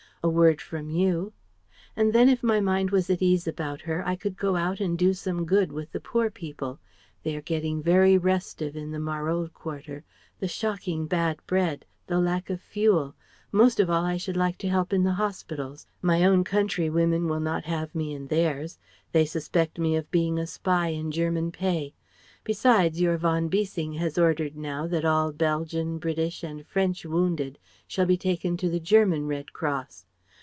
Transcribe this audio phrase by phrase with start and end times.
[0.23, 1.33] A word from you
[1.95, 4.95] And then if my mind was at ease about her I could go out and
[4.95, 6.79] do some good with the poor people.
[7.23, 10.03] They are getting very restive in the Marolles quarter
[10.39, 13.15] the shocking bad bread, the lack of fuel
[13.51, 15.87] Most of all I should like to help in the hospitals.
[16.03, 18.77] My own countrywomen will not have me in theirs.
[19.13, 21.95] They suspect me of being a spy in German pay.
[22.43, 27.57] Besides, your von Bissing has ordered now that all Belgian, British, and French wounded
[27.87, 30.05] shall be taken to the German Red Cross.